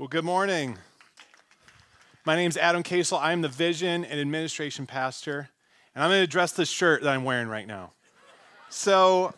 [0.00, 0.78] Well, good morning.
[2.24, 3.18] My name is Adam Casel.
[3.18, 5.50] I'm the vision and administration pastor,
[5.94, 7.92] and I'm going to address this shirt that I'm wearing right now.
[8.70, 9.34] So,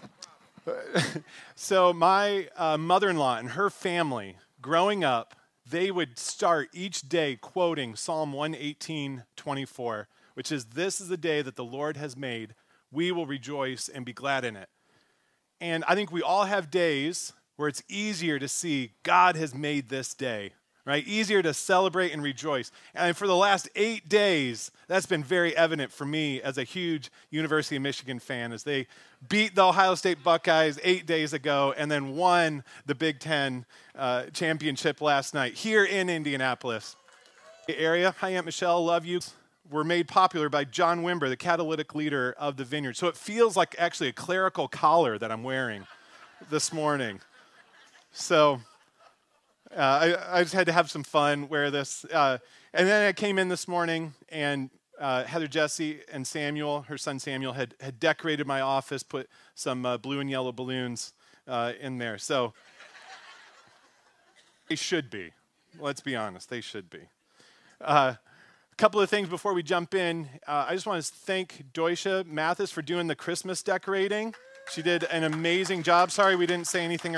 [1.56, 5.34] so my uh, mother-in-law and her family, growing up,
[5.68, 11.42] they would start each day quoting Psalm 118, 24, which is, "This is the day
[11.42, 12.54] that the Lord has made;
[12.92, 14.68] we will rejoice and be glad in it."
[15.60, 17.32] And I think we all have days
[17.62, 20.50] where it's easier to see God has made this day,
[20.84, 21.06] right?
[21.06, 22.72] Easier to celebrate and rejoice.
[22.92, 27.08] And for the last eight days, that's been very evident for me as a huge
[27.30, 28.88] University of Michigan fan as they
[29.28, 34.24] beat the Ohio State Buckeyes eight days ago and then won the Big Ten uh,
[34.32, 36.96] championship last night here in Indianapolis.
[37.68, 38.12] Area.
[38.18, 38.84] Hi, Aunt Michelle.
[38.84, 39.20] Love you
[39.70, 42.96] were made popular by John Wimber, the catalytic leader of the vineyard.
[42.96, 45.86] So it feels like actually a clerical collar that I'm wearing
[46.50, 47.20] this morning.
[48.12, 48.60] So
[49.74, 52.04] uh, I, I, just had to have some fun, wear this.
[52.04, 52.36] Uh,
[52.74, 54.68] and then I came in this morning, and
[55.00, 59.86] uh, Heather Jesse and Samuel, her son Samuel, had, had decorated my office, put some
[59.86, 61.14] uh, blue and yellow balloons
[61.48, 62.18] uh, in there.
[62.18, 62.52] So
[64.68, 65.30] they should be.
[65.80, 67.00] Let's be honest, they should be.
[67.80, 70.28] Uh, a couple of things before we jump in.
[70.46, 74.34] I just want to thank Doisha Mathis for doing the Christmas decorating.
[74.70, 76.10] She did an amazing job.
[76.10, 77.16] Sorry we didn't say anything.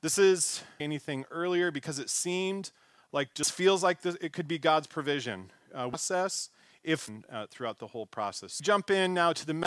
[0.00, 2.70] This is anything earlier because it seemed
[3.12, 6.50] like just feels like this, it could be God's provision uh, process
[6.84, 8.58] if uh, throughout the whole process.
[8.58, 9.66] Jump in now to the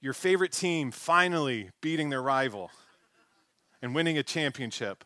[0.00, 2.70] your favorite team finally beating their rival
[3.82, 5.04] and winning a championship.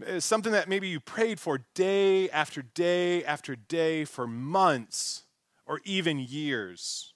[0.00, 5.24] It's something that maybe you prayed for day after day after day for months
[5.66, 7.14] or even years.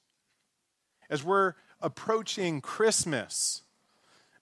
[1.10, 3.62] As we're approaching Christmas,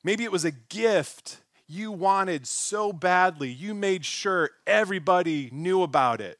[0.06, 6.20] Maybe it was a gift you wanted so badly, you made sure everybody knew about
[6.20, 6.38] it,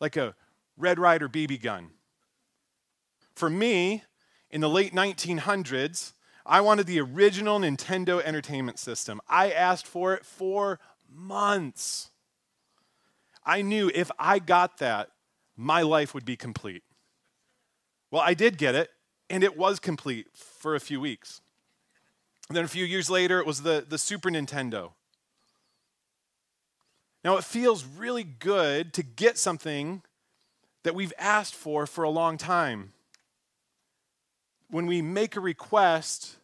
[0.00, 0.34] like a
[0.76, 1.92] Red Ryder BB gun.
[3.34, 4.02] For me,
[4.50, 6.12] in the late 1900s,
[6.44, 9.22] I wanted the original Nintendo Entertainment System.
[9.26, 10.78] I asked for it for
[11.10, 12.10] months.
[13.46, 15.08] I knew if I got that,
[15.56, 16.82] my life would be complete.
[18.10, 18.90] Well, I did get it,
[19.30, 21.40] and it was complete for a few weeks.
[22.48, 24.92] And then a few years later, it was the, the Super Nintendo.
[27.24, 30.02] Now, it feels really good to get something
[30.84, 32.92] that we've asked for for a long time.
[34.70, 36.36] When we make a request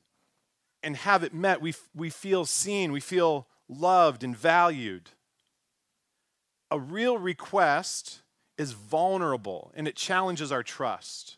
[0.82, 5.10] and have it met, we, we feel seen, we feel loved and valued.
[6.72, 8.22] A real request
[8.58, 11.36] is vulnerable and it challenges our trust.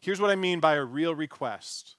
[0.00, 1.96] Here's what I mean by a real request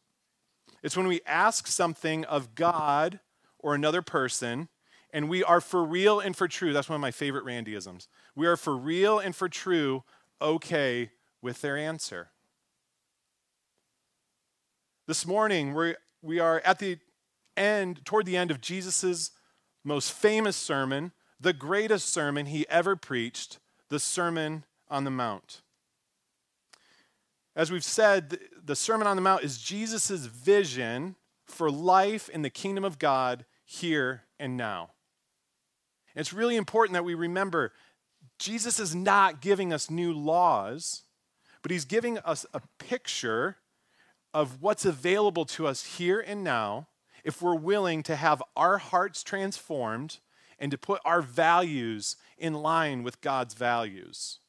[0.83, 3.19] it's when we ask something of God
[3.57, 4.69] or another person,
[5.11, 6.73] and we are for real and for true.
[6.73, 8.07] That's one of my favorite Randyisms.
[8.35, 10.03] We are for real and for true
[10.41, 12.31] okay with their answer.
[15.07, 16.99] This morning, we we are at the
[17.55, 19.31] end, toward the end of Jesus'
[19.83, 23.59] most famous sermon, the greatest sermon he ever preached,
[23.89, 25.61] the Sermon on the Mount.
[27.59, 32.49] As we've said, the Sermon on the Mount is Jesus' vision for life in the
[32.49, 34.91] kingdom of God here and now.
[36.15, 37.73] It's really important that we remember
[38.37, 41.03] Jesus is not giving us new laws,
[41.61, 43.57] but he's giving us a picture
[44.33, 46.87] of what's available to us here and now
[47.25, 50.19] if we're willing to have our hearts transformed
[50.59, 54.39] and to put our values in line with God's values.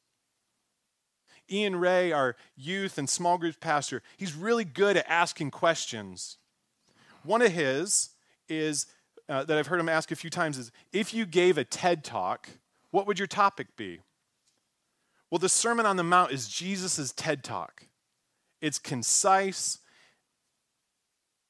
[1.51, 6.37] Ian Ray, our youth and small groups pastor, he's really good at asking questions.
[7.23, 8.11] One of his
[8.47, 8.87] is
[9.29, 12.03] uh, that I've heard him ask a few times is if you gave a TED
[12.03, 12.49] talk,
[12.91, 13.99] what would your topic be?
[15.29, 17.87] Well, the Sermon on the Mount is Jesus' TED talk.
[18.61, 19.79] It's concise,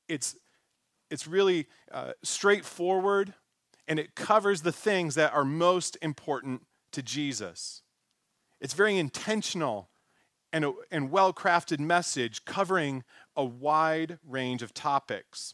[0.08, 0.36] it's,
[1.10, 3.34] it's really uh, straightforward,
[3.88, 6.62] and it covers the things that are most important
[6.92, 7.82] to Jesus.
[8.60, 9.90] It's very intentional
[10.54, 13.04] and, a, and well crafted message covering
[13.36, 15.54] a wide range of topics.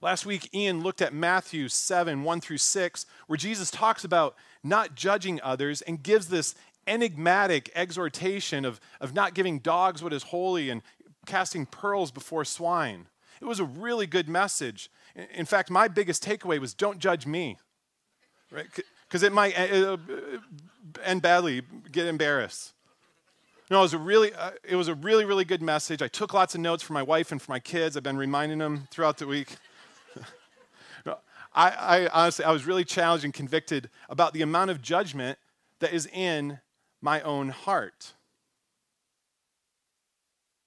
[0.00, 4.94] Last week, Ian looked at Matthew 7 1 through 6, where Jesus talks about not
[4.94, 6.54] judging others and gives this
[6.86, 10.82] enigmatic exhortation of, of not giving dogs what is holy and
[11.26, 13.08] casting pearls before swine.
[13.40, 14.90] It was a really good message.
[15.34, 17.58] In fact, my biggest takeaway was don't judge me,
[18.50, 18.66] right?
[19.06, 19.96] Because it might uh, uh,
[21.04, 22.72] end badly, get embarrassed.
[23.70, 26.00] No, it was a really, uh, it was a really, really good message.
[26.00, 27.96] I took lots of notes for my wife and for my kids.
[27.96, 29.56] I've been reminding them throughout the week.
[31.54, 35.38] I, I honestly, I was really challenged and convicted about the amount of judgment
[35.80, 36.60] that is in
[37.02, 38.14] my own heart.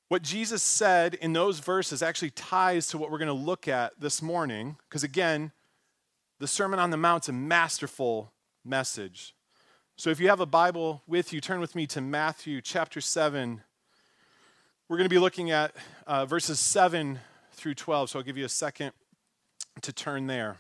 [0.10, 3.94] What Jesus said in those verses actually ties to what we're going to look at
[4.00, 5.54] this morning, because again,
[6.40, 8.34] the Sermon on the Mount's a masterful
[8.66, 9.34] message.
[10.02, 13.62] So if you have a Bible with you, turn with me to Matthew chapter 7.
[14.90, 15.76] We're going to be looking at
[16.08, 17.20] uh, verses 7
[17.52, 18.94] through 12, so I'll give you a second
[19.84, 20.58] to turn there.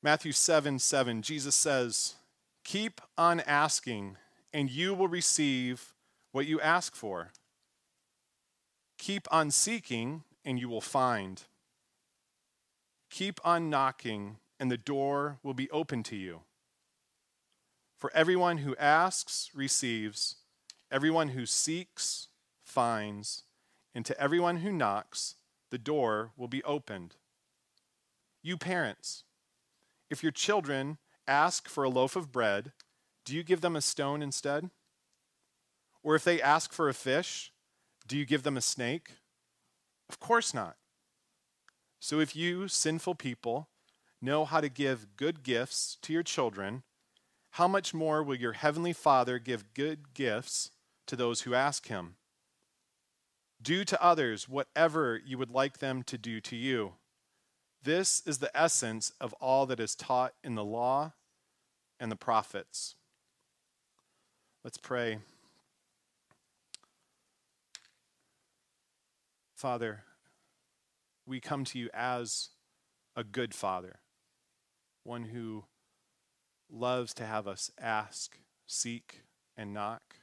[0.00, 2.14] Matthew 7 7, Jesus says,
[2.62, 4.16] Keep on asking,
[4.52, 5.92] and you will receive
[6.30, 7.32] what you ask for.
[8.96, 11.42] Keep on seeking, and you will find.
[13.12, 16.40] Keep on knocking, and the door will be open to you.
[17.98, 20.36] For everyone who asks receives,
[20.90, 22.28] everyone who seeks
[22.64, 23.42] finds,
[23.94, 25.34] and to everyone who knocks,
[25.70, 27.16] the door will be opened.
[28.42, 29.24] You parents,
[30.08, 30.96] if your children
[31.28, 32.72] ask for a loaf of bread,
[33.26, 34.70] do you give them a stone instead?
[36.02, 37.52] Or if they ask for a fish,
[38.08, 39.10] do you give them a snake?
[40.08, 40.76] Of course not.
[42.02, 43.68] So if you, sinful people,
[44.20, 46.82] know how to give good gifts to your children,
[47.52, 50.72] how much more will your heavenly Father give good gifts
[51.06, 52.16] to those who ask him?
[53.62, 56.94] Do to others whatever you would like them to do to you.
[57.84, 61.12] This is the essence of all that is taught in the law
[62.00, 62.96] and the prophets.
[64.64, 65.18] Let's pray.
[69.54, 70.02] Father,
[71.26, 72.50] we come to you as
[73.14, 74.00] a good father,
[75.04, 75.64] one who
[76.70, 79.22] loves to have us ask, seek,
[79.56, 80.16] and knock.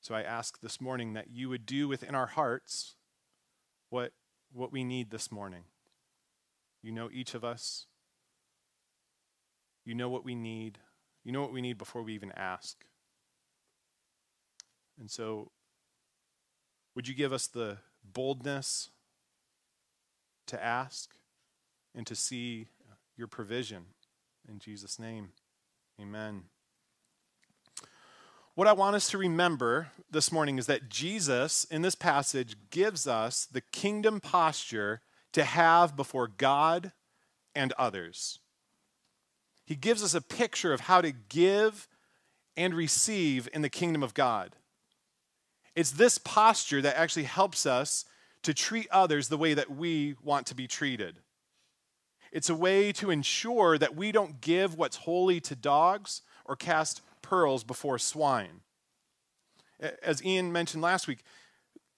[0.00, 2.96] So I ask this morning that you would do within our hearts
[3.90, 4.12] what
[4.52, 5.64] what we need this morning.
[6.82, 7.86] You know each of us.
[9.84, 10.78] You know what we need.
[11.24, 12.84] You know what we need before we even ask.
[14.98, 15.50] And so,
[16.94, 18.90] would you give us the boldness
[20.46, 21.14] to ask
[21.94, 22.68] and to see
[23.16, 23.86] your provision?
[24.48, 25.30] In Jesus' name,
[26.00, 26.44] amen.
[28.54, 33.06] What I want us to remember this morning is that Jesus, in this passage, gives
[33.06, 35.00] us the kingdom posture
[35.32, 36.92] to have before God
[37.54, 38.40] and others.
[39.64, 41.88] He gives us a picture of how to give
[42.56, 44.56] and receive in the kingdom of God.
[45.74, 48.04] It's this posture that actually helps us
[48.42, 51.16] to treat others the way that we want to be treated.
[52.32, 57.02] It's a way to ensure that we don't give what's holy to dogs or cast
[57.20, 58.60] pearls before swine.
[60.02, 61.24] As Ian mentioned last week,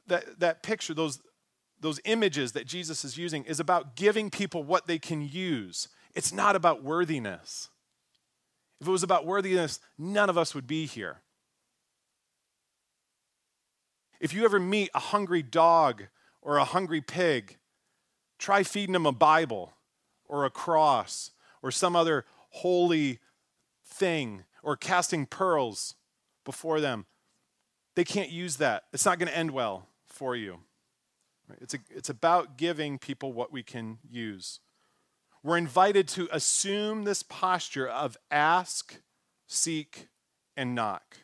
[0.06, 1.20] that, that picture, those,
[1.80, 5.88] those images that Jesus is using, is about giving people what they can use.
[6.14, 7.70] It's not about worthiness.
[8.80, 11.20] If it was about worthiness, none of us would be here.
[14.24, 16.04] If you ever meet a hungry dog
[16.40, 17.58] or a hungry pig,
[18.38, 19.74] try feeding them a Bible
[20.24, 21.32] or a cross
[21.62, 23.18] or some other holy
[23.86, 25.96] thing or casting pearls
[26.42, 27.04] before them.
[27.96, 28.84] They can't use that.
[28.94, 30.60] It's not going to end well for you.
[31.60, 34.60] It's, a, it's about giving people what we can use.
[35.42, 39.02] We're invited to assume this posture of ask,
[39.46, 40.08] seek,
[40.56, 41.18] and knock.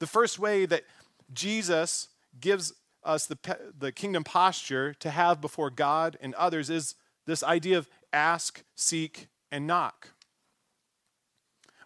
[0.00, 0.84] The first way that
[1.32, 2.08] Jesus
[2.40, 2.72] gives
[3.02, 3.38] us the,
[3.78, 6.94] the kingdom posture to have before God and others is
[7.26, 10.10] this idea of ask, seek, and knock.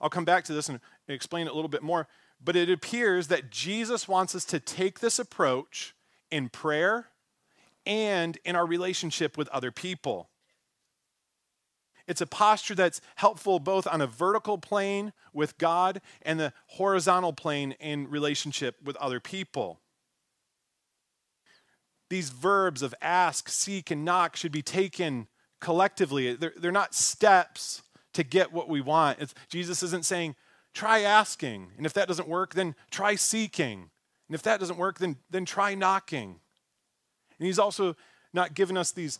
[0.01, 2.09] I'll come back to this and explain it a little bit more.
[2.43, 5.95] But it appears that Jesus wants us to take this approach
[6.31, 7.07] in prayer
[7.87, 10.29] and in our relationship with other people.
[12.07, 17.33] It's a posture that's helpful both on a vertical plane with God and the horizontal
[17.33, 19.81] plane in relationship with other people.
[22.11, 25.29] These verbs of ask, seek, and knock should be taken
[25.61, 26.35] collectively.
[26.35, 27.83] They're, they're not steps
[28.13, 29.19] to get what we want.
[29.21, 30.37] It's, Jesus isn't saying,
[30.75, 31.69] try asking.
[31.77, 33.91] And if that doesn't work, then try seeking.
[34.29, 36.41] And if that doesn't work, then, then try knocking.
[37.39, 37.97] And he's also
[38.33, 39.19] not giving us these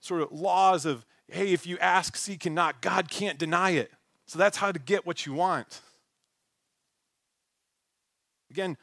[0.00, 1.04] sort of laws of,
[1.34, 3.90] hey, if you ask, seek, and knock, God can't deny it.
[4.26, 5.80] So that's how to get what you want.
[8.50, 8.76] Again,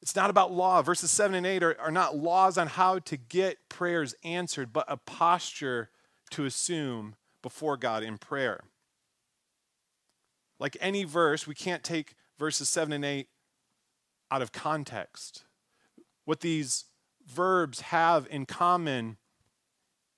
[0.00, 0.80] it's not about law.
[0.82, 4.86] Verses 7 and 8 are, are not laws on how to get prayers answered, but
[4.88, 5.90] a posture
[6.30, 8.64] to assume before God in prayer.
[10.58, 13.28] Like any verse, we can't take verses 7 and 8
[14.30, 15.44] out of context.
[16.24, 16.86] what these
[17.26, 19.18] verbs have in common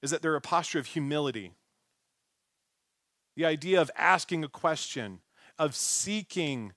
[0.02, 1.52] is that they're a posture of humility.
[3.37, 5.21] The idea of asking a question,
[5.59, 6.73] of seeking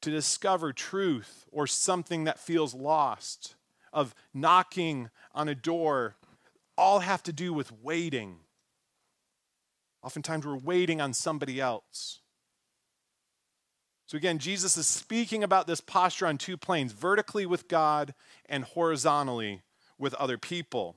[0.00, 3.56] to discover truth or something that feels lost,
[3.92, 6.16] of knocking on a door,
[6.76, 8.36] all have to do with waiting.
[10.02, 12.20] Oftentimes we're waiting on somebody else.
[14.06, 18.14] So again, Jesus is speaking about this posture on two planes vertically with God
[18.46, 19.62] and horizontally
[19.98, 20.96] with other people.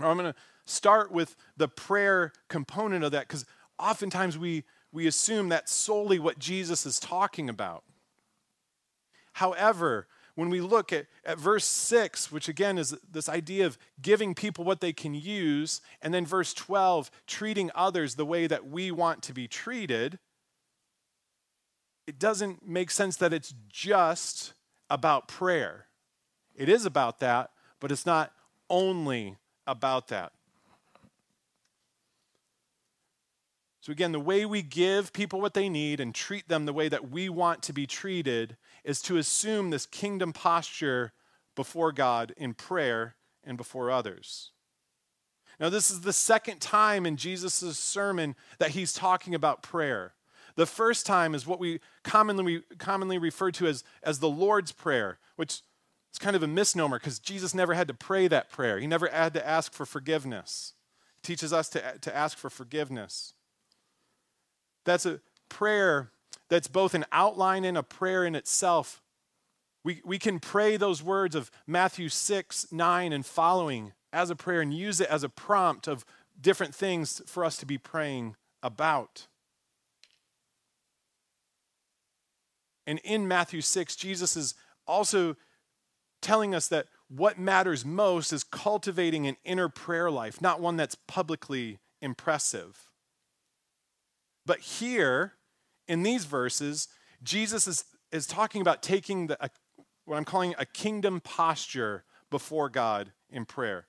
[0.00, 3.44] I'm going to start with the prayer component of that because
[3.78, 7.84] oftentimes we, we assume that's solely what Jesus is talking about.
[9.34, 14.34] However, when we look at, at verse 6, which again is this idea of giving
[14.34, 18.90] people what they can use, and then verse 12, treating others the way that we
[18.90, 20.18] want to be treated,
[22.06, 24.54] it doesn't make sense that it's just
[24.88, 25.86] about prayer.
[26.54, 27.50] It is about that,
[27.80, 28.32] but it's not
[28.68, 30.32] only about that.
[33.82, 36.88] So, again, the way we give people what they need and treat them the way
[36.88, 41.12] that we want to be treated is to assume this kingdom posture
[41.56, 44.52] before God in prayer and before others.
[45.58, 50.14] Now, this is the second time in Jesus' sermon that he's talking about prayer.
[50.54, 55.18] The first time is what we commonly, commonly refer to as, as the Lord's Prayer,
[55.34, 55.60] which
[56.12, 58.78] is kind of a misnomer because Jesus never had to pray that prayer.
[58.78, 60.74] He never had to ask for forgiveness.
[61.16, 63.34] He teaches us to, to ask for forgiveness.
[64.84, 66.10] That's a prayer
[66.48, 69.02] that's both an outline and a prayer in itself.
[69.84, 74.60] We, we can pray those words of Matthew 6, 9, and following as a prayer
[74.60, 76.04] and use it as a prompt of
[76.40, 79.26] different things for us to be praying about.
[82.86, 84.54] And in Matthew 6, Jesus is
[84.86, 85.36] also
[86.20, 90.96] telling us that what matters most is cultivating an inner prayer life, not one that's
[91.06, 92.91] publicly impressive.
[94.44, 95.34] But here,
[95.86, 96.88] in these verses,
[97.22, 99.50] Jesus is, is talking about taking the, a,
[100.04, 103.86] what I'm calling a kingdom posture before God in prayer.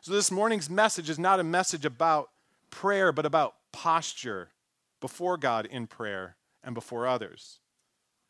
[0.00, 2.30] So this morning's message is not a message about
[2.70, 4.48] prayer, but about posture
[5.00, 7.60] before God in prayer and before others.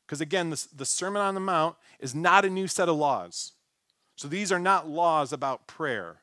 [0.07, 3.53] Because again, this, the Sermon on the Mount is not a new set of laws.
[4.17, 6.23] So these are not laws about prayer.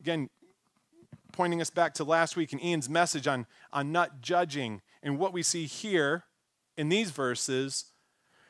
[0.00, 0.30] Again,
[1.32, 4.82] pointing us back to last week and Ian's message on, on not judging.
[5.02, 6.24] And what we see here
[6.76, 7.86] in these verses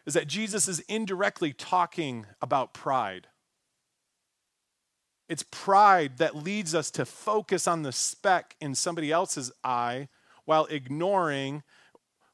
[0.07, 3.29] is that Jesus is indirectly talking about pride.
[5.29, 10.09] It's pride that leads us to focus on the speck in somebody else's eye
[10.45, 11.63] while ignoring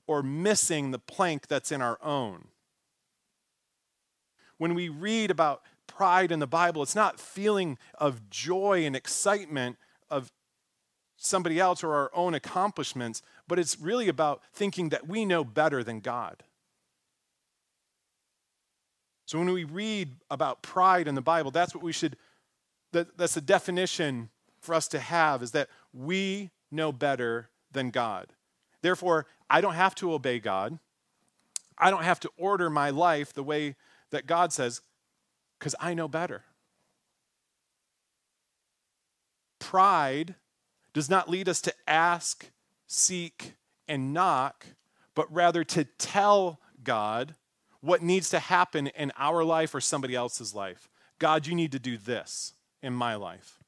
[0.06, 2.48] or missing the plank that's in our own.
[4.56, 9.76] When we read about pride in the Bible, it's not feeling of joy and excitement
[10.10, 10.32] of
[11.18, 15.84] somebody else or our own accomplishments, but it's really about thinking that we know better
[15.84, 16.44] than God.
[19.26, 22.16] So when we read about pride in the Bible, that's what we should,
[22.92, 28.28] that, that's the definition for us to have is that we know better than God.
[28.80, 30.78] Therefore, I don't have to obey God.
[31.76, 33.76] I don't have to order my life the way
[34.10, 34.80] that God says
[35.58, 36.44] because I know better.
[39.58, 40.36] Pride
[40.98, 42.50] does not lead us to ask,
[42.88, 43.52] seek,
[43.86, 44.66] and knock,
[45.14, 47.36] but rather to tell God
[47.80, 50.88] what needs to happen in our life or somebody else's life.
[51.20, 52.52] God, you need to do this
[52.82, 53.60] in my life.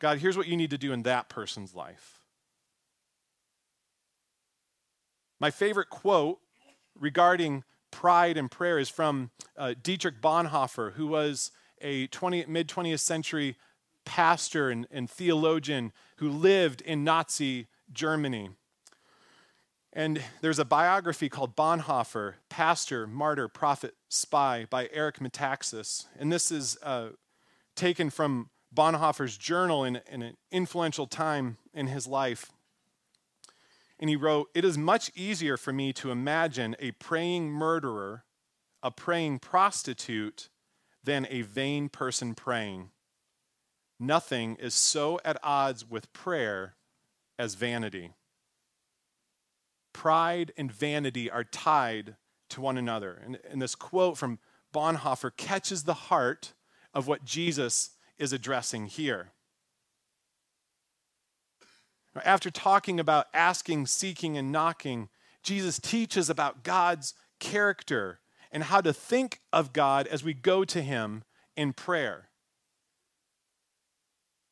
[0.00, 2.20] God, here's what you need to do in that person's life.
[5.40, 6.40] My favorite quote
[6.94, 13.00] regarding pride and prayer is from uh, Dietrich Bonhoeffer, who was a 20, mid 20th
[13.00, 13.56] century
[14.04, 18.50] pastor and, and theologian who lived in Nazi Germany.
[19.92, 26.06] And there's a biography called Bonhoeffer, Pastor, Martyr, Prophet, Spy by Eric Metaxas.
[26.18, 27.10] And this is uh,
[27.74, 32.52] taken from Bonhoeffer's journal in, in an influential time in his life.
[33.98, 38.24] And he wrote, It is much easier for me to imagine a praying murderer,
[38.82, 40.48] a praying prostitute,
[41.02, 42.90] than a vain person praying.
[44.00, 46.74] Nothing is so at odds with prayer
[47.38, 48.12] as vanity.
[49.92, 52.16] Pride and vanity are tied
[52.50, 53.20] to one another.
[53.24, 54.38] And, and this quote from
[54.72, 56.52] Bonhoeffer catches the heart
[56.94, 59.32] of what Jesus is addressing here.
[62.24, 65.08] After talking about asking, seeking, and knocking,
[65.42, 70.82] Jesus teaches about God's character and how to think of God as we go to
[70.82, 71.22] Him
[71.56, 72.27] in prayer.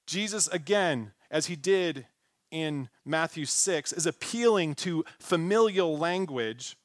[0.06, 2.06] Jesus, again, as he did
[2.50, 6.76] in Matthew 6, is appealing to familial language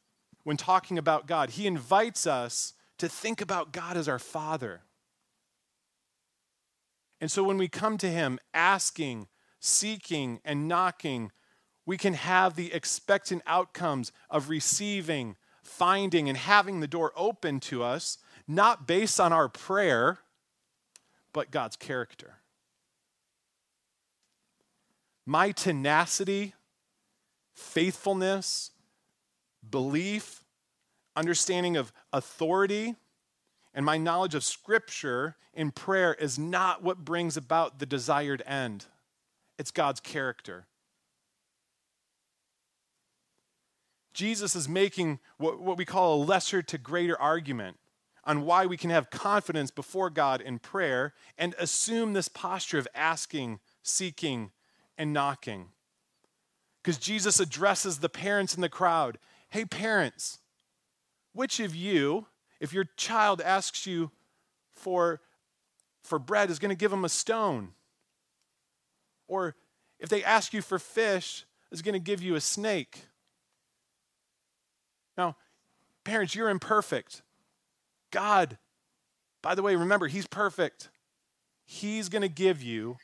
[0.44, 1.52] when talking about God.
[1.52, 4.82] He invites us to think about God as our Father.
[7.20, 9.28] And so when we come to Him asking,
[9.60, 11.32] seeking, and knocking,
[11.86, 17.84] we can have the expectant outcomes of receiving, finding, and having the door open to
[17.84, 20.20] us, not based on our prayer,
[21.34, 22.41] but God's character.
[25.26, 26.54] My tenacity,
[27.54, 28.72] faithfulness,
[29.70, 30.44] belief,
[31.16, 32.96] understanding of authority,
[33.74, 38.86] and my knowledge of Scripture in prayer is not what brings about the desired end.
[39.58, 40.66] It's God's character.
[44.14, 47.78] Jesus is making what, what we call a lesser to greater argument
[48.24, 52.88] on why we can have confidence before God in prayer and assume this posture of
[52.94, 54.52] asking, seeking,
[55.02, 55.66] and knocking.
[56.84, 59.18] Because Jesus addresses the parents in the crowd
[59.50, 60.40] Hey, parents,
[61.34, 62.28] which of you,
[62.62, 64.12] if your child asks you
[64.70, 65.20] for,
[66.04, 67.72] for bread, is going to give them a stone?
[69.28, 69.56] Or
[70.00, 73.02] if they ask you for fish, is going to give you a snake?
[75.18, 75.36] Now,
[76.06, 77.22] parents, you're imperfect.
[78.10, 78.58] God,
[79.42, 80.88] by the way, remember, He's perfect.
[81.66, 82.96] He's going to give you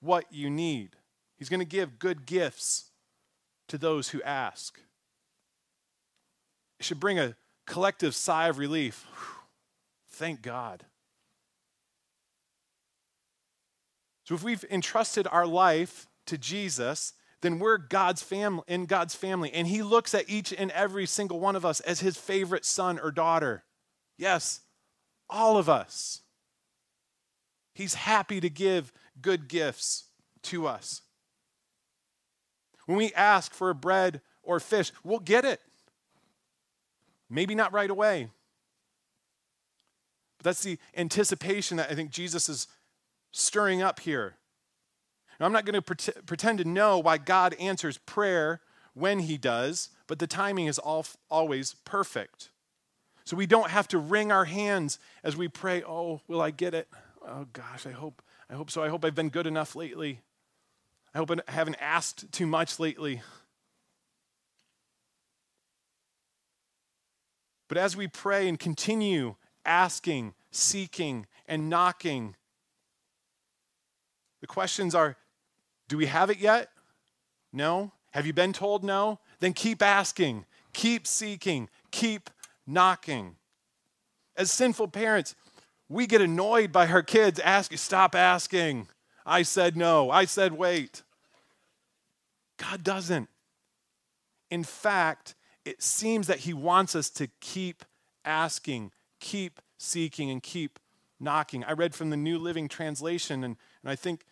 [0.00, 0.96] what you need.
[1.36, 2.90] He's going to give good gifts
[3.68, 4.78] to those who ask.
[6.78, 7.36] It should bring a
[7.66, 9.06] collective sigh of relief.
[10.10, 10.84] Thank God.
[14.24, 17.12] So if we've entrusted our life to Jesus,
[17.42, 21.40] then we're God's family in God's family and he looks at each and every single
[21.40, 23.64] one of us as his favorite son or daughter.
[24.16, 24.60] Yes,
[25.28, 26.22] all of us.
[27.74, 30.04] He's happy to give good gifts
[30.44, 31.02] to us.
[32.86, 35.60] When we ask for bread or fish, we'll get it.
[37.30, 38.28] Maybe not right away.
[40.38, 42.68] But that's the anticipation that I think Jesus is
[43.32, 44.36] stirring up here.
[45.40, 48.60] Now, I'm not going to pretend to know why God answers prayer
[48.92, 52.50] when he does, but the timing is always perfect.
[53.24, 56.74] So we don't have to wring our hands as we pray, "Oh, will I get
[56.74, 56.88] it?
[57.26, 58.82] Oh gosh, I hope I hope so.
[58.82, 60.20] I hope I've been good enough lately.
[61.14, 63.22] I hope I haven't asked too much lately."
[67.68, 72.36] But as we pray and continue asking, seeking, and knocking,
[74.40, 75.16] the questions are
[75.88, 76.70] do we have it yet?
[77.52, 77.92] No.
[78.10, 79.20] Have you been told no?
[79.40, 82.30] Then keep asking, keep seeking, keep
[82.66, 83.36] knocking.
[84.36, 85.34] As sinful parents,
[85.88, 88.88] we get annoyed by our kids asking, stop asking.
[89.24, 90.10] I said no.
[90.10, 91.03] I said wait.
[92.56, 93.28] God doesn't.
[94.50, 97.84] In fact, it seems that He wants us to keep
[98.24, 100.78] asking, keep seeking, and keep
[101.18, 101.64] knocking.
[101.64, 104.24] I read from the New Living Translation, and, and I think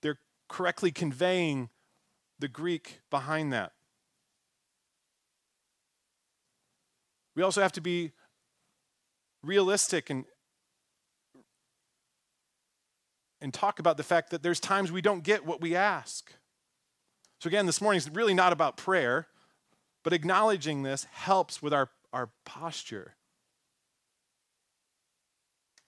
[0.00, 1.70] they're correctly conveying
[2.38, 3.72] the Greek behind that.
[7.34, 8.12] We also have to be
[9.42, 10.24] realistic and,
[13.40, 16.32] and talk about the fact that there's times we don't get what we ask.
[17.42, 19.26] So, again, this morning is really not about prayer.
[20.04, 23.16] But acknowledging this helps with our, our posture.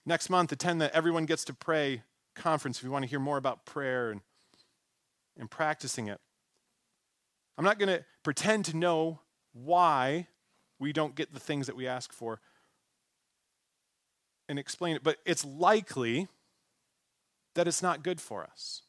[0.05, 2.03] Next month, attend the Everyone Gets to Pray
[2.35, 4.21] conference if you want to hear more about prayer and,
[5.39, 6.21] and practicing it.
[7.57, 9.21] I'm not going to pretend to know
[9.53, 10.27] why
[10.81, 12.41] we don't get the things that we ask for
[14.49, 16.27] and explain it, but it's likely
[17.55, 18.83] that it's not good for us.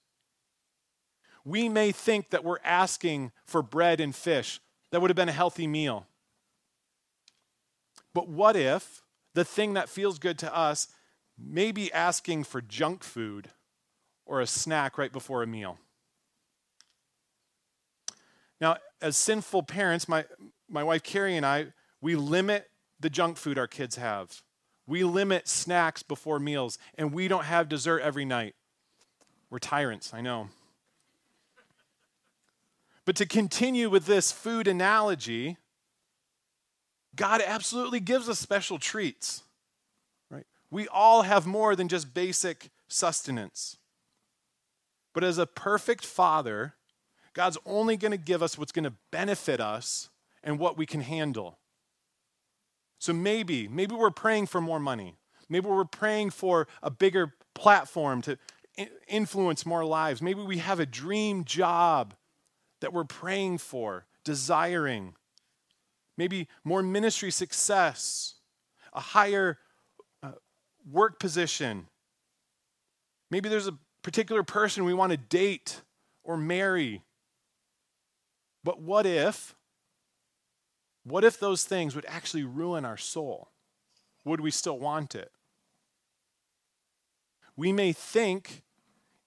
[1.45, 4.59] We may think that we're asking for bread and fish,
[4.91, 6.07] that would have been a healthy meal.
[8.13, 9.03] But what if
[9.33, 10.87] the thing that feels good to us
[11.37, 13.49] may be asking for junk food
[14.25, 15.77] or a snack right before a meal?
[18.59, 20.25] Now, as sinful parents, my,
[20.69, 21.67] my wife Carrie and I,
[22.01, 24.41] we limit the junk food our kids have.
[24.87, 28.55] We limit snacks before meals, and we don't have dessert every night.
[29.49, 30.49] We're tyrants, I know.
[33.05, 35.57] But to continue with this food analogy,
[37.15, 39.43] God absolutely gives us special treats.
[40.29, 40.45] Right?
[40.71, 43.77] We all have more than just basic sustenance.
[45.13, 46.73] But as a perfect father,
[47.33, 50.09] God's only going to give us what's going to benefit us
[50.43, 51.59] and what we can handle.
[52.99, 55.15] So maybe, maybe we're praying for more money.
[55.47, 58.37] Maybe we're praying for a bigger platform to
[59.07, 60.21] influence more lives.
[60.21, 62.15] Maybe we have a dream job
[62.85, 65.15] that we're praying for, desiring.
[66.19, 68.35] Maybe more ministry success,
[68.93, 69.57] a higher
[70.21, 70.33] uh,
[70.91, 71.87] work position.
[73.31, 75.81] Maybe there's a particular person we want to date
[76.23, 77.01] or marry.
[78.63, 79.55] But what if,
[81.03, 83.49] what if those things would actually ruin our soul?
[84.25, 85.31] Would we still want it?
[87.57, 88.61] We may think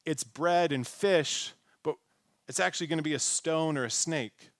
[0.06, 1.54] it's bread and fish,
[2.48, 4.50] it's actually going to be a stone or a snake.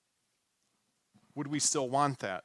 [1.34, 2.44] Would we still want that?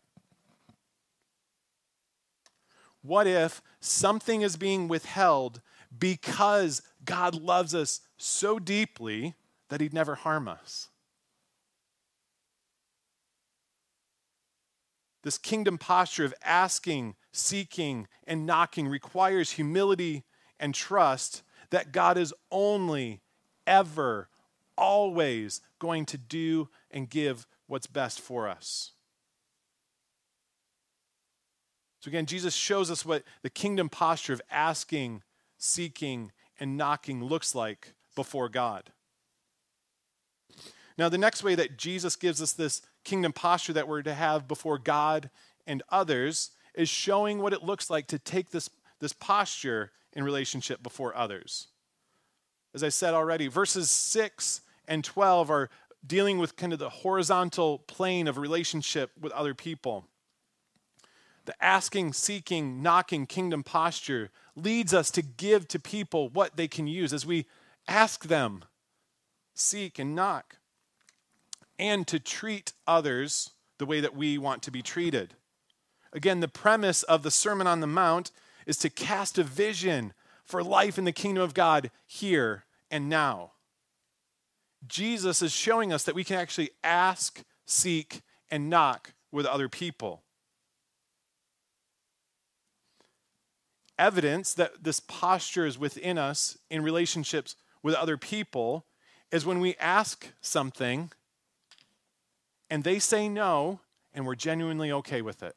[3.01, 5.61] What if something is being withheld
[5.97, 9.35] because God loves us so deeply
[9.69, 10.89] that he'd never harm us?
[15.23, 20.23] This kingdom posture of asking, seeking, and knocking requires humility
[20.59, 23.21] and trust that God is only,
[23.65, 24.29] ever,
[24.77, 28.91] always going to do and give what's best for us.
[31.99, 35.23] So, again, Jesus shows us what the kingdom posture of asking,
[35.57, 38.91] seeking, and knocking looks like before God.
[40.97, 44.47] Now, the next way that Jesus gives us this kingdom posture that we're to have
[44.47, 45.29] before God
[45.65, 50.83] and others is showing what it looks like to take this, this posture in relationship
[50.83, 51.67] before others.
[52.73, 55.69] As I said already, verses 6 and 12 are
[56.05, 60.05] dealing with kind of the horizontal plane of relationship with other people.
[61.45, 66.87] The asking, seeking, knocking kingdom posture leads us to give to people what they can
[66.87, 67.45] use as we
[67.87, 68.63] ask them,
[69.53, 70.57] seek, and knock,
[71.77, 75.35] and to treat others the way that we want to be treated.
[76.13, 78.31] Again, the premise of the Sermon on the Mount
[78.65, 80.13] is to cast a vision
[80.45, 83.52] for life in the kingdom of God here and now.
[84.87, 90.23] Jesus is showing us that we can actually ask, seek, and knock with other people.
[93.97, 98.85] Evidence that this posture is within us in relationships with other people
[99.31, 101.11] is when we ask something
[102.69, 103.79] and they say no
[104.13, 105.55] and we're genuinely okay with it.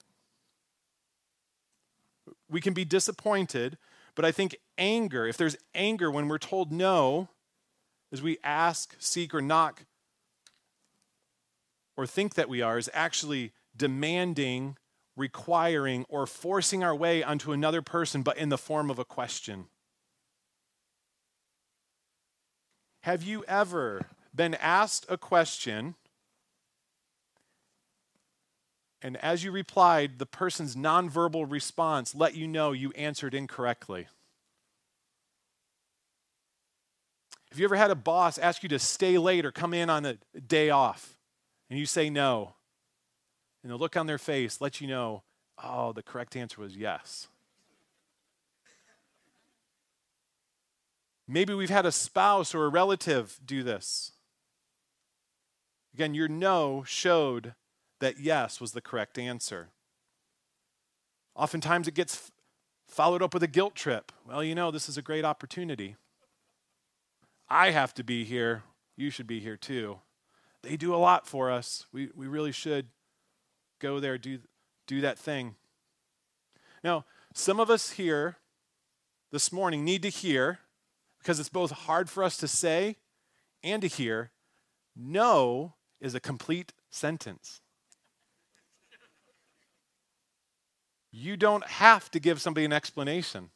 [2.48, 3.78] We can be disappointed,
[4.14, 7.28] but I think anger, if there's anger when we're told no,
[8.16, 9.84] as we ask, seek, or knock,
[11.98, 14.78] or think that we are, is actually demanding,
[15.18, 19.66] requiring, or forcing our way onto another person, but in the form of a question.
[23.02, 25.94] Have you ever been asked a question?
[29.02, 34.06] And as you replied, the person's nonverbal response let you know you answered incorrectly.
[37.56, 40.04] Have you ever had a boss ask you to stay late or come in on
[40.04, 41.16] a day off
[41.70, 42.52] and you say no?
[43.62, 45.22] And the look on their face lets you know,
[45.64, 47.28] oh, the correct answer was yes.
[51.26, 54.12] Maybe we've had a spouse or a relative do this.
[55.94, 57.54] Again, your no showed
[58.00, 59.70] that yes was the correct answer.
[61.34, 62.30] Oftentimes it gets
[62.86, 64.12] followed up with a guilt trip.
[64.26, 65.96] Well, you know, this is a great opportunity.
[67.48, 68.62] I have to be here.
[68.96, 70.00] You should be here too.
[70.62, 71.86] They do a lot for us.
[71.92, 72.86] We, we really should
[73.78, 74.40] go there, do,
[74.86, 75.54] do that thing.
[76.82, 77.04] Now,
[77.34, 78.36] some of us here
[79.30, 80.60] this morning need to hear,
[81.18, 82.96] because it's both hard for us to say
[83.62, 84.30] and to hear,
[84.96, 87.60] no is a complete sentence.
[91.12, 93.50] You don't have to give somebody an explanation.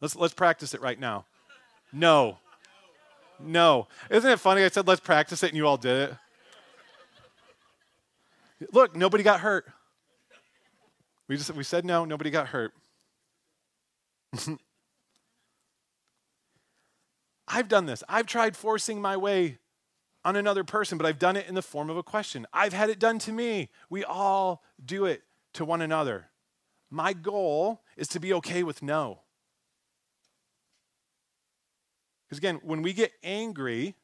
[0.00, 1.26] Let's, let's practice it right now.
[1.92, 2.38] No.
[3.38, 3.88] No.
[4.10, 4.64] Isn't it funny?
[4.64, 6.16] I said, let's practice it, and you all did it.
[8.72, 9.66] Look, nobody got hurt.
[11.28, 12.72] We just we said no, nobody got hurt.
[17.48, 18.02] I've done this.
[18.08, 19.58] I've tried forcing my way
[20.24, 22.46] on another person, but I've done it in the form of a question.
[22.52, 23.70] I've had it done to me.
[23.88, 25.22] We all do it
[25.54, 26.30] to one another.
[26.90, 29.20] My goal is to be okay with no.
[32.30, 33.96] Because again, when we get angry,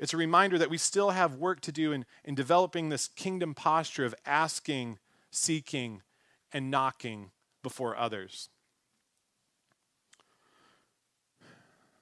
[0.00, 3.54] it's a reminder that we still have work to do in, in developing this kingdom
[3.54, 4.98] posture of asking,
[5.30, 6.02] seeking,
[6.52, 7.30] and knocking
[7.62, 8.48] before others.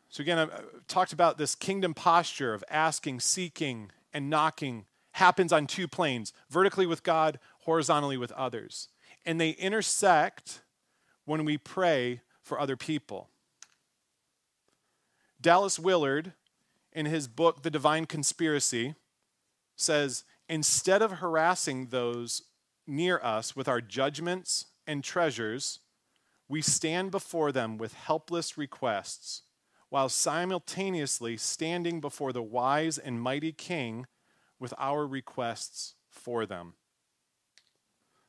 [0.09, 5.67] So, again, I've talked about this kingdom posture of asking, seeking, and knocking happens on
[5.67, 8.89] two planes vertically with God, horizontally with others.
[9.27, 10.63] And they intersect
[11.27, 13.29] when we pray for other people.
[15.43, 16.33] Dallas Willard,
[16.93, 18.95] in his book, The Divine Conspiracy,
[19.75, 22.43] says instead of harassing those
[22.87, 25.81] near us with our judgments and treasures,
[26.49, 29.43] we stand before them with helpless requests,
[29.89, 34.07] while simultaneously standing before the wise and mighty King
[34.61, 36.75] with our requests for them.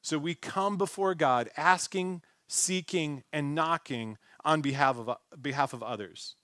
[0.01, 6.35] So we come before God asking, seeking, and knocking on behalf of, behalf of others.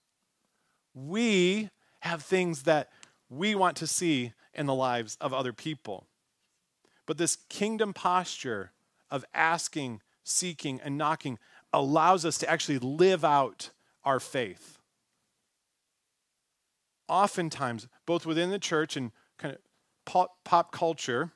[1.06, 2.90] We have things that
[3.30, 6.08] we want to see in the lives of other people.
[7.06, 8.72] But this kingdom posture
[9.10, 11.40] of asking, seeking, and knocking
[11.74, 13.72] allows us to actually live out
[14.04, 14.78] our faith.
[17.08, 19.62] Oftentimes, both within the church and kind of
[20.06, 21.32] pop, pop culture,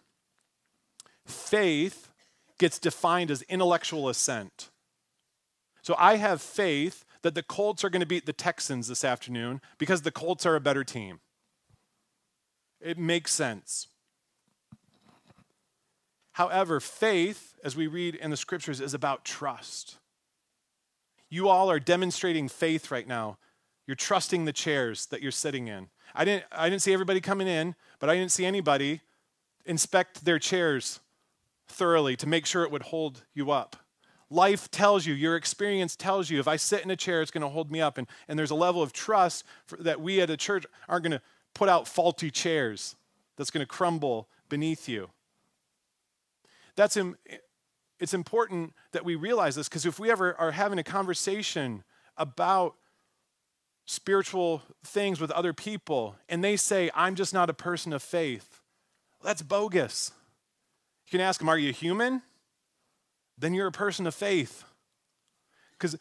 [1.26, 2.10] faith
[2.60, 4.70] gets defined as intellectual assent.
[5.82, 9.62] So I have faith that the Colts are going to beat the Texans this afternoon
[9.78, 11.20] because the Colts are a better team.
[12.80, 13.88] It makes sense.
[16.34, 19.98] However, faith, as we read in the scriptures, is about trust.
[21.30, 23.38] You all are demonstrating faith right now.
[23.88, 25.90] You're trusting the chairs that you're sitting in.
[26.14, 29.02] I didn't, I didn't see everybody coming in, but I didn't see anybody
[29.66, 31.00] inspect their chairs
[31.68, 33.78] thoroughly to make sure it would hold you up.
[34.34, 37.44] Life tells you, your experience tells you, if I sit in a chair, it's going
[37.44, 38.00] to hold me up.
[38.00, 41.12] And, and there's a level of trust for, that we at a church aren't going
[41.12, 41.22] to
[41.54, 42.96] put out faulty chairs
[43.38, 45.12] that's going to crumble beneath you.
[46.76, 47.16] That's Im-
[48.00, 51.84] it's important that we realize this because if we ever are having a conversation
[52.18, 52.74] about
[53.86, 58.62] spiritual things with other people and they say, I'm just not a person of faith,
[59.24, 60.12] that's bogus.
[61.06, 62.24] You can ask them, Are you human?
[63.38, 64.64] Then you're a person of faith.
[65.74, 65.98] Because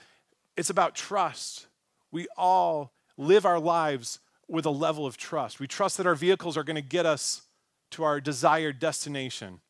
[0.56, 1.66] it's about trust.
[2.10, 5.60] We all live our lives with a level of trust.
[5.60, 7.42] We trust that our vehicles are going to get us
[7.92, 9.60] to our desired destination.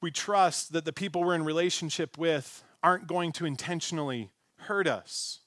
[0.00, 5.40] We trust that the people we're in relationship with aren't going to intentionally hurt us.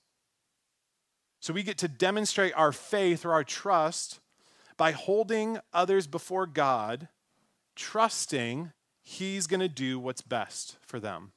[1.40, 4.20] So we get to demonstrate our faith or our trust
[4.78, 7.08] by holding others before God,
[7.76, 8.72] trusting
[9.12, 11.34] He's going to do what's best for them.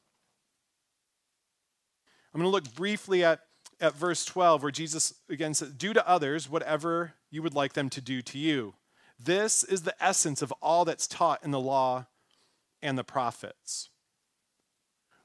[2.32, 3.40] I'm going to look briefly at,
[3.80, 7.90] at verse 12, where Jesus again says, Do to others whatever you would like them
[7.90, 8.74] to do to you.
[9.18, 12.06] This is the essence of all that's taught in the law
[12.80, 13.88] and the prophets.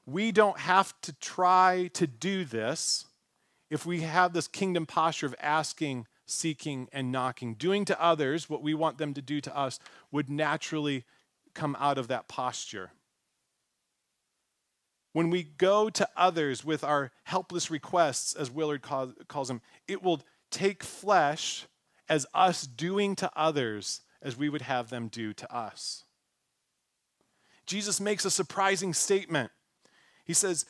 [0.04, 3.06] We don't have to try to do this
[3.70, 7.54] if we have this kingdom posture of asking, seeking, and knocking.
[7.54, 9.78] Doing to others what we want them to do to us
[10.10, 11.04] would naturally
[11.54, 12.92] come out of that posture.
[15.12, 20.22] When we go to others with our helpless requests, as Willard calls them, it will
[20.50, 21.66] take flesh
[22.08, 26.04] as us doing to others as we would have them do to us.
[27.66, 29.50] Jesus makes a surprising statement.
[30.24, 30.66] He says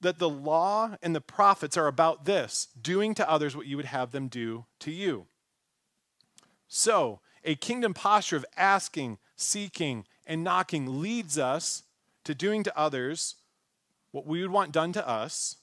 [0.00, 3.86] that the law and the prophets are about this doing to others what you would
[3.86, 5.26] have them do to you.
[6.68, 11.82] So, a kingdom posture of asking, seeking, and knocking leads us
[12.24, 13.36] to doing to others
[14.12, 15.56] what we would want done to us,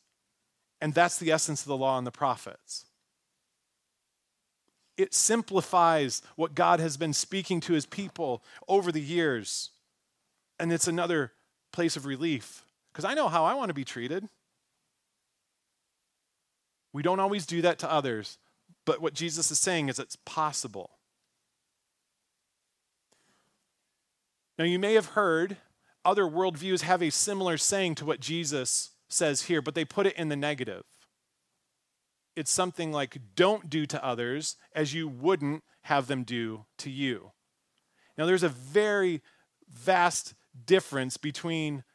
[0.82, 2.86] and that's the essence of the law and the prophets.
[4.98, 9.69] It simplifies what God has been speaking to his people over the years,
[10.60, 11.32] and it's another
[11.72, 14.28] place of relief because I know how I want to be treated.
[16.91, 18.38] We don't always do that to others,
[18.86, 20.89] but what Jesus is saying is it's possible.
[24.60, 25.56] Now, you may have heard
[26.04, 30.17] other worldviews have a similar saying to what Jesus says here, but they put it
[30.17, 30.84] in the negative.
[32.36, 37.32] It's something like, don't do to others as you wouldn't have them do to you.
[38.17, 39.22] Now, there's a very
[39.69, 40.34] vast
[40.65, 41.86] difference between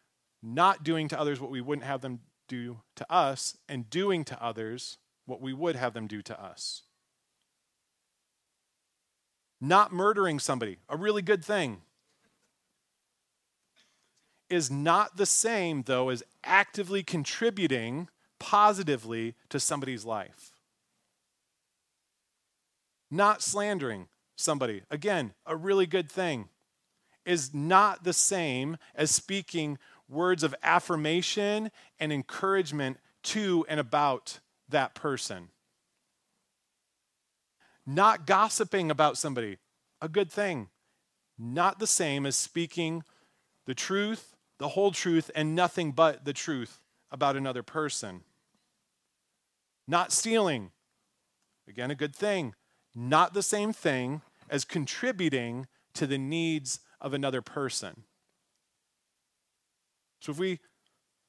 [0.42, 4.42] not doing to others what we wouldn't have them do to us and doing to
[4.42, 4.96] others
[5.27, 6.83] what we would have them do to us.
[9.61, 11.83] Not murdering somebody, a really good thing
[14.55, 20.53] is not the same, though, as actively contributing positively to somebody's life.
[23.11, 26.49] Not slandering somebody, again, a really good thing,
[27.25, 34.95] is not the same as speaking words of affirmation and encouragement to and about that
[34.95, 35.49] person.
[37.87, 39.59] Not gossiping about somebody,
[40.01, 40.69] a good thing,
[41.38, 43.05] not the same as speaking
[43.67, 48.23] the truth, the whole truth, and nothing but the truth about another person.
[49.87, 50.71] Not stealing,
[51.69, 52.55] again, a good thing,
[52.95, 58.05] not the same thing as contributing to the needs of another person.
[60.21, 60.61] So if we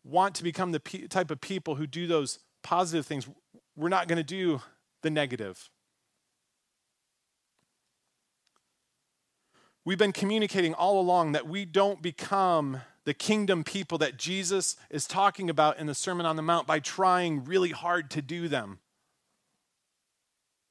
[0.04, 3.28] want to become the type of people who do those positive things,
[3.76, 4.62] we're not going to do
[5.02, 5.70] the negative.
[9.84, 15.08] We've been communicating all along that we don't become the kingdom people that Jesus is
[15.08, 18.80] talking about in the Sermon on the Mount by trying really hard to do them.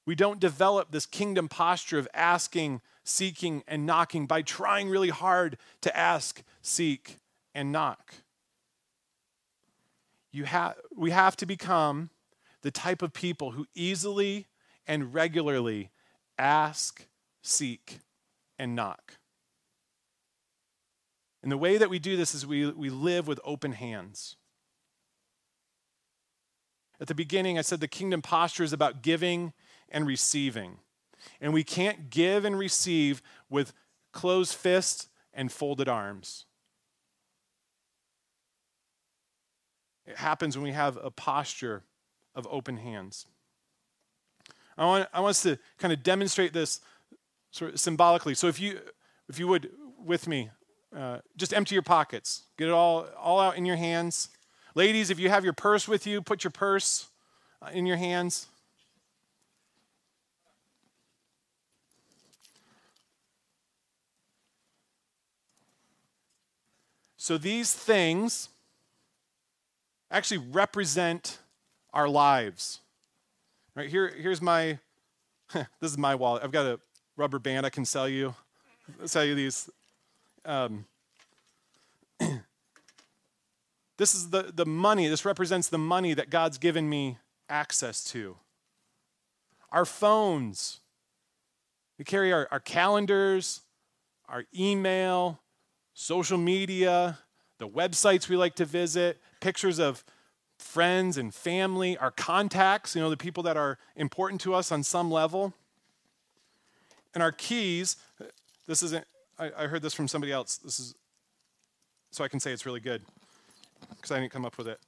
[0.04, 5.56] We don't develop this kingdom posture of asking, seeking, and knocking by trying really hard
[5.80, 7.18] to ask, seek,
[7.54, 8.14] and knock.
[10.30, 12.10] You ha- we have to become
[12.62, 14.46] the type of people who easily
[14.86, 15.90] and regularly
[16.38, 17.06] ask,
[17.40, 18.00] seek,
[18.58, 19.14] and knock.
[21.44, 24.36] And the way that we do this is we, we live with open hands.
[26.98, 29.52] At the beginning, I said the kingdom posture is about giving
[29.90, 30.78] and receiving.
[31.42, 33.74] And we can't give and receive with
[34.10, 36.46] closed fists and folded arms.
[40.06, 41.82] It happens when we have a posture
[42.34, 43.26] of open hands.
[44.78, 46.80] I want, I want us to kind of demonstrate this
[47.50, 48.34] sort of symbolically.
[48.34, 48.80] So if you,
[49.28, 50.48] if you would, with me,
[50.96, 52.44] uh, just empty your pockets.
[52.56, 54.28] Get it all, all out in your hands.
[54.74, 57.08] Ladies, if you have your purse with you, put your purse
[57.62, 58.46] uh, in your hands.
[67.16, 68.50] So these things
[70.10, 71.38] actually represent
[71.94, 72.80] our lives.
[73.74, 74.78] Right here, here's my,
[75.54, 76.44] this is my wallet.
[76.44, 76.78] I've got a
[77.16, 78.34] rubber band I can sell you.
[79.00, 79.70] I'll sell you these.
[80.44, 80.86] Um,
[83.96, 88.36] this is the, the money, this represents the money that God's given me access to.
[89.72, 90.80] Our phones,
[91.98, 93.62] we carry our, our calendars,
[94.28, 95.40] our email,
[95.94, 97.18] social media,
[97.58, 100.04] the websites we like to visit, pictures of
[100.58, 104.82] friends and family, our contacts, you know, the people that are important to us on
[104.82, 105.52] some level.
[107.12, 107.96] And our keys,
[108.66, 109.06] this isn't,
[109.38, 110.58] I, I heard this from somebody else.
[110.58, 110.94] This is,
[112.10, 113.02] so I can say it's really good
[113.90, 114.78] because I didn't come up with it.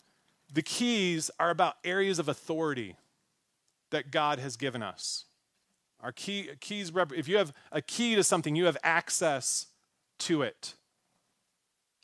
[0.52, 2.96] The keys are about areas of authority
[3.90, 5.24] that God has given us.
[6.00, 9.66] Our key, keys, if you have a key to something, you have access
[10.20, 10.74] to it.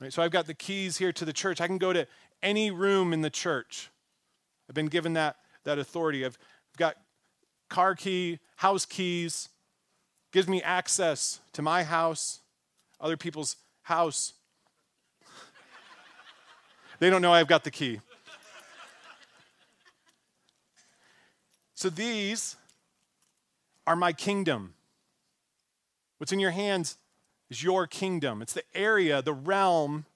[0.01, 0.13] Right?
[0.13, 1.61] So I've got the keys here to the church.
[1.61, 2.07] I can go to
[2.43, 3.91] any room in the church.
[4.69, 6.25] I've been given that, that authority.
[6.25, 6.39] I've
[6.77, 6.97] got
[7.69, 9.49] car key, house keys,
[10.33, 12.41] gives me access to my house,
[13.01, 14.33] other people's house.
[16.99, 18.01] they don't know I've got the key.
[21.75, 22.57] So these
[23.87, 24.75] are my kingdom.
[26.19, 26.97] What's in your hands
[27.51, 28.41] is your kingdom.
[28.41, 30.07] It's the area, the realm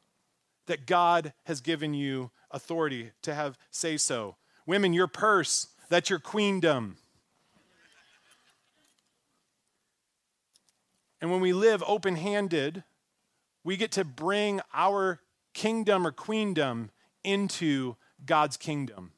[0.66, 4.36] that God has given you authority to have say so.
[4.64, 6.96] Women, your purse, that's your queendom.
[11.20, 12.84] And when we live open handed,
[13.64, 15.20] we get to bring our
[15.54, 16.90] kingdom or queendom
[17.24, 19.12] into God's kingdom.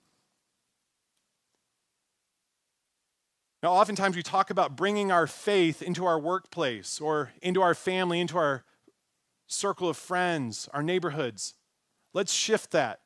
[3.63, 8.21] Now, oftentimes we talk about bringing our faith into our workplace or into our family,
[8.21, 8.65] into our
[9.49, 11.55] circle of friends, our neighborhoods.
[12.15, 13.01] Let's shift that.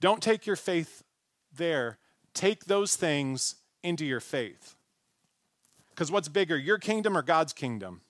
[0.00, 1.02] Don't take your faith
[1.54, 1.98] there,
[2.32, 4.76] take those things into your faith.
[5.90, 8.00] Because what's bigger, your kingdom or God's kingdom?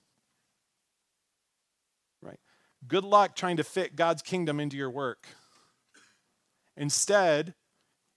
[2.87, 5.27] Good luck trying to fit God's kingdom into your work.
[6.75, 7.53] Instead,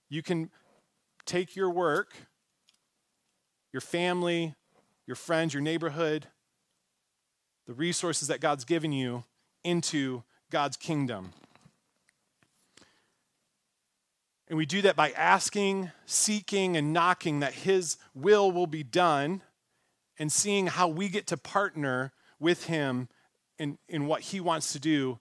[0.09, 0.51] you can
[1.25, 2.15] take your work
[3.77, 4.55] your family,
[5.07, 6.29] your friends, your neighborhood,
[7.67, 9.25] the resources that God's given you
[9.65, 11.35] into God's kingdom.
[14.49, 19.43] And we do that by asking, seeking, and knocking that His will will be done
[20.19, 23.11] and seeing how we get to partner with Him
[23.59, 25.19] in, in what He wants to do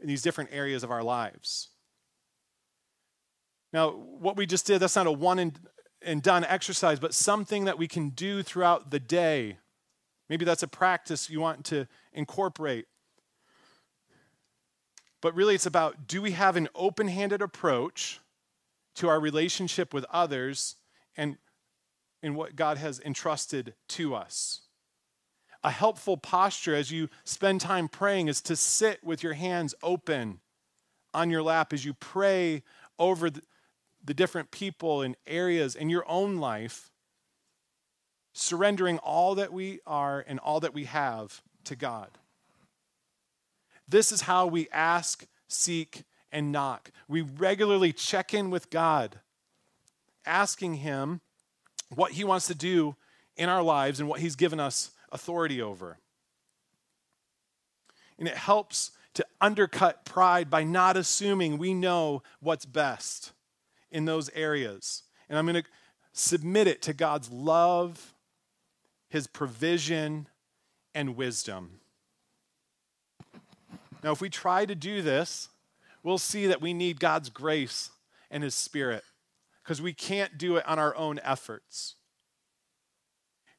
[0.00, 1.68] in these different areas of our lives.
[3.72, 5.58] Now, what we just did, that's not a one and
[6.02, 9.58] and done exercise, but something that we can do throughout the day.
[10.28, 12.86] Maybe that's a practice you want to incorporate.
[15.20, 18.20] But really, it's about do we have an open handed approach
[18.96, 20.76] to our relationship with others
[21.16, 21.36] and
[22.22, 24.62] in what God has entrusted to us?
[25.62, 30.40] A helpful posture as you spend time praying is to sit with your hands open
[31.12, 32.62] on your lap as you pray
[32.98, 33.42] over the,
[34.04, 36.90] the different people and areas in your own life,
[38.32, 42.10] surrendering all that we are and all that we have to God.
[43.88, 46.90] This is how we ask, seek, and knock.
[47.08, 49.20] We regularly check in with God,
[50.24, 51.20] asking Him
[51.94, 52.96] what He wants to do
[53.36, 55.98] in our lives and what He's given us authority over.
[58.18, 63.32] And it helps to undercut pride by not assuming we know what's best
[63.90, 65.02] in those areas.
[65.28, 65.68] And I'm going to
[66.12, 68.14] submit it to God's love,
[69.08, 70.28] His provision,
[70.94, 71.80] and wisdom.
[74.02, 75.48] Now, if we try to do this,
[76.02, 77.90] we'll see that we need God's grace
[78.30, 79.02] and His Spirit
[79.62, 81.96] because we can't do it on our own efforts.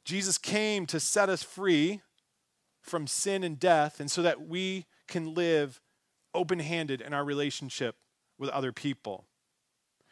[0.08, 2.00] Jesus came to set us free
[2.82, 5.82] from sin and death, and so that we can live
[6.34, 7.98] open handed in our relationship
[8.40, 9.26] with other people.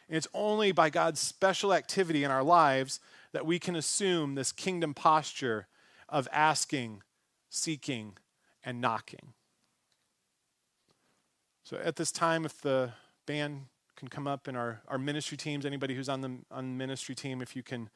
[0.10, 3.00] And it's only by God's special activity in our lives
[3.32, 5.68] that we can assume this kingdom posture
[6.10, 7.02] of asking,
[7.50, 8.18] seeking,
[8.66, 9.32] and knocking.
[11.64, 12.92] So at this time, if the
[13.26, 17.16] band can come up and our, our ministry teams, anybody who's on the, on ministry
[17.16, 17.90] team, if you can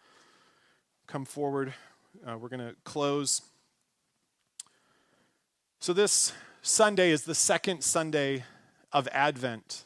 [1.09, 1.73] come forward,
[2.23, 3.41] uh, we're going to close.
[5.79, 8.43] So this Sunday is the second Sunday
[8.91, 9.85] of Advent.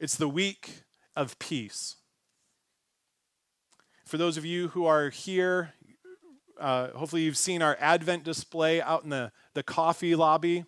[0.00, 0.82] It's the week
[1.14, 1.94] of peace.
[4.06, 5.72] For those of you who are here,
[6.60, 10.64] uh, hopefully you've seen our Advent display out in the, the coffee lobby.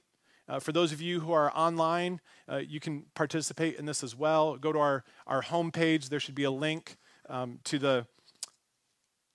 [0.49, 4.15] Uh, for those of you who are online, uh, you can participate in this as
[4.15, 4.59] well.
[4.59, 6.09] Go to our, our homepage.
[6.09, 8.07] There should be a link um, to, the,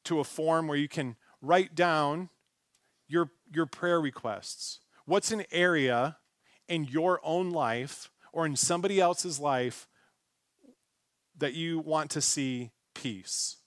[0.06, 2.30] to a form where you can write down
[3.08, 4.80] your, your prayer requests.
[5.06, 6.18] What's an area
[6.68, 9.88] in your own life or in somebody else's life
[11.38, 13.58] that you want to see peace?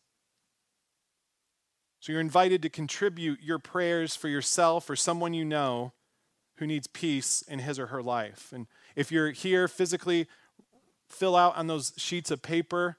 [2.01, 5.93] So you're invited to contribute your prayers for yourself or someone you know
[6.57, 8.53] who needs peace in his or her life.
[8.53, 10.27] And if you're here physically,
[11.09, 12.97] fill out on those sheets of paper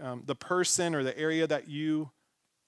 [0.00, 2.10] um, the person or the area that you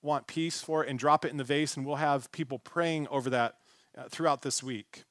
[0.02, 3.08] want peace for it and drop it in the vase, and we'll have people praying
[3.08, 3.56] over that
[3.96, 5.04] uh, throughout this week.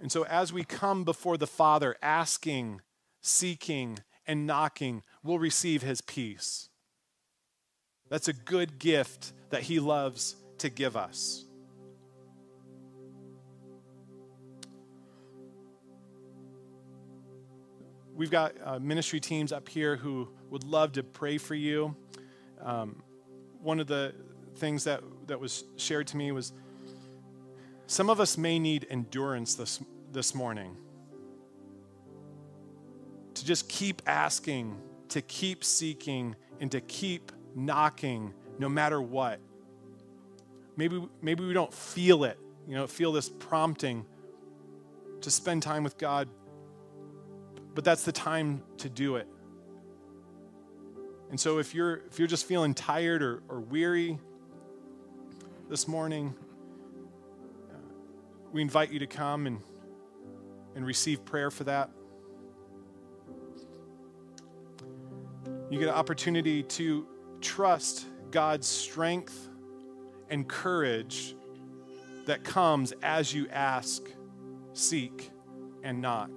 [0.00, 2.80] And so, as we come before the Father, asking,
[3.20, 6.68] seeking, and knocking, we'll receive His peace.
[8.08, 11.44] That's a good gift that He loves to give us.
[18.14, 21.96] We've got uh, ministry teams up here who would love to pray for you.
[22.64, 23.02] Um,
[23.62, 24.14] one of the
[24.56, 26.52] things that, that was shared to me was
[27.86, 29.80] some of us may need endurance this,
[30.12, 30.76] this morning.
[33.34, 39.40] To just keep asking, to keep seeking, and to keep knocking no matter what.
[40.76, 44.04] Maybe, maybe we don't feel it, you know, feel this prompting
[45.20, 46.28] to spend time with God,
[47.74, 49.28] but that's the time to do it.
[51.34, 54.20] And so if you're if you're just feeling tired or, or weary
[55.68, 56.32] this morning,
[57.72, 57.76] uh,
[58.52, 59.60] we invite you to come and,
[60.76, 61.90] and receive prayer for that.
[65.70, 67.04] You get an opportunity to
[67.40, 69.48] trust God's strength
[70.30, 71.34] and courage
[72.26, 74.04] that comes as you ask,
[74.72, 75.32] seek,
[75.82, 76.30] and knock.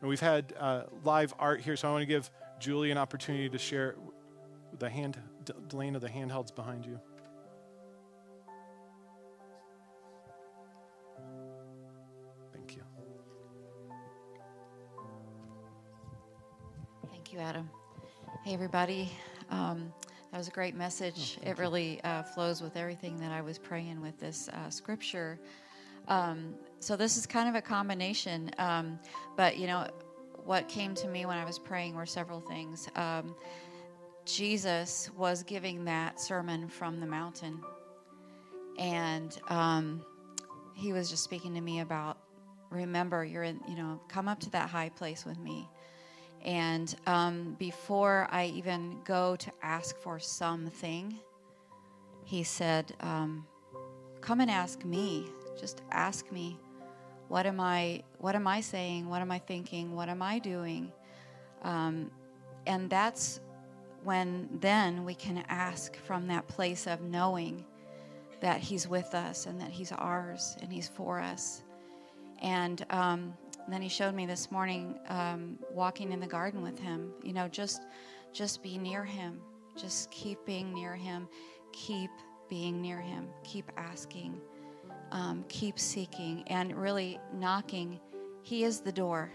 [0.00, 3.48] And we've had uh, live art here, so I want to give Julie an opportunity
[3.48, 3.96] to share
[4.78, 7.00] the hand, Delana, the handhelds behind you.
[12.52, 12.82] Thank you.
[17.10, 17.70] Thank you, Adam.
[18.44, 19.10] Hey, everybody.
[19.50, 19.92] Um,
[20.32, 21.38] that was a great message.
[21.44, 25.38] Oh, it really uh, flows with everything that I was praying with this uh, scripture.
[26.08, 28.98] Um, so this is kind of a combination, um,
[29.36, 29.86] but you know,
[30.48, 32.88] what came to me when I was praying were several things.
[32.96, 33.34] Um,
[34.24, 37.60] Jesus was giving that sermon from the mountain,
[38.78, 40.02] and um,
[40.74, 42.16] he was just speaking to me about
[42.70, 45.68] remember you're in you know come up to that high place with me.
[46.44, 51.18] And um, before i even go to ask for something
[52.24, 53.46] he said um,
[54.20, 55.28] come and ask me.
[55.58, 56.58] Just ask me
[57.28, 59.08] what am I what am I saying?
[59.08, 59.94] What am I thinking?
[59.94, 60.92] What am I doing?
[61.62, 62.10] Um,
[62.66, 63.40] and that's
[64.04, 67.64] when then we can ask from that place of knowing
[68.40, 71.62] that He's with us and that He's ours and He's for us.
[72.40, 73.34] And um,
[73.68, 77.12] then He showed me this morning um, walking in the garden with Him.
[77.22, 77.82] You know, just
[78.32, 79.40] just be near Him.
[79.76, 81.28] Just keep being near Him.
[81.72, 82.10] Keep
[82.48, 83.28] being near Him.
[83.44, 84.40] Keep asking.
[85.10, 87.98] Um, keep seeking and really knocking.
[88.42, 89.32] He is the door.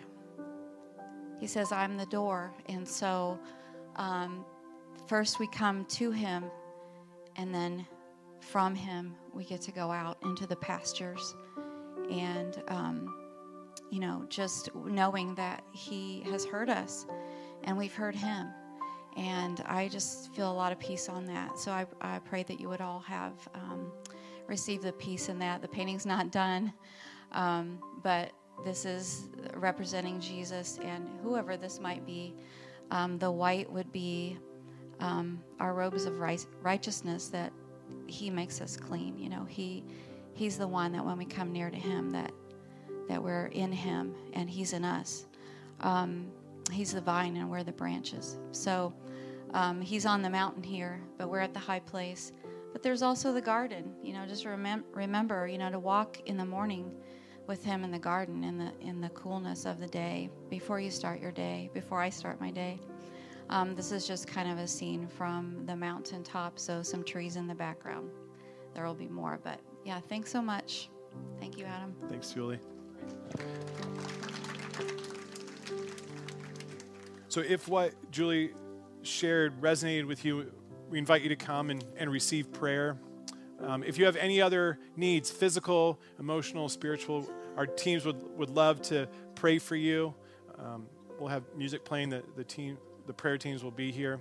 [1.40, 2.54] He says, I'm the door.
[2.68, 3.40] And so
[3.96, 4.46] um,
[5.08, 6.46] first we come to Him,
[7.36, 7.86] and then
[8.40, 11.36] from Him we get to go out into the pastures.
[12.12, 13.16] And, um,
[13.90, 17.08] you know, just knowing that He has heard us
[17.64, 18.48] and we've heard Him.
[19.16, 21.58] And I just feel a lot of peace on that.
[21.58, 23.92] So I, I pray that you would all have um,
[24.48, 25.62] received the peace in that.
[25.62, 26.74] The painting's not done,
[27.32, 28.32] um, but
[28.64, 32.34] this is representing Jesus and whoever this might be.
[32.92, 34.38] Um, the white would be
[35.00, 37.52] um, our robes of righteousness that
[38.08, 39.18] He makes us clean.
[39.18, 39.84] You know, He
[40.36, 42.32] He's the one that when we come near to Him, that
[43.08, 45.26] that we're in Him and He's in us.
[45.82, 46.32] Um,
[46.72, 48.38] he's the vine and we're the branches.
[48.52, 48.94] So
[49.54, 52.32] um, He's on the mountain here, but we're at the high place.
[52.74, 53.94] But there's also the garden.
[54.04, 56.92] You know, just remem- remember, you know, to walk in the morning
[57.48, 60.90] with him in the garden in the in the coolness of the day before you
[60.90, 62.80] start your day before i start my day.
[63.50, 67.48] Um, this is just kind of a scene from the mountaintop so some trees in
[67.48, 68.10] the background.
[68.74, 70.90] There will be more but yeah thanks so much.
[71.40, 71.96] Thank you adam.
[72.10, 72.60] Thanks julie.
[77.28, 78.52] So if what julie
[79.02, 80.52] shared resonated with you
[80.90, 82.98] we invite you to come and, and receive prayer
[83.66, 88.82] um, if you have any other needs, physical, emotional, spiritual, our teams would, would love
[88.84, 90.14] to pray for you.
[90.60, 90.86] Um,
[91.18, 92.10] we'll have music playing.
[92.10, 92.78] The, the, team,
[93.08, 94.20] the prayer teams will be here.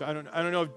[0.00, 0.70] So I don't, I don't know if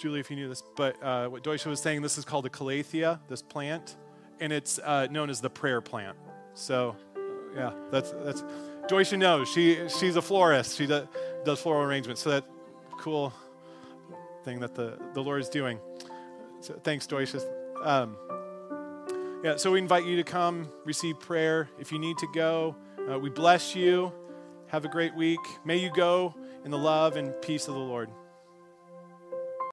[0.00, 2.48] Julie, if you knew this, but uh, what Deutsche was saying, this is called a
[2.48, 3.94] calathea, this plant,
[4.40, 6.16] and it's uh, known as the prayer plant.
[6.54, 6.96] So,
[7.54, 8.42] yeah, that's that's.
[8.88, 10.76] Deutsche knows she she's a florist.
[10.76, 11.06] She does,
[11.44, 12.20] does floral arrangements.
[12.22, 12.46] So that
[12.98, 13.32] cool
[14.42, 15.78] thing that the the Lord is doing.
[16.58, 17.36] So thanks, Deutsche.
[17.80, 18.16] Um,
[19.44, 21.68] yeah, so we invite you to come receive prayer.
[21.78, 22.74] If you need to go,
[23.08, 24.12] uh, we bless you.
[24.66, 25.38] Have a great week.
[25.64, 28.10] May you go in the love and peace of the Lord.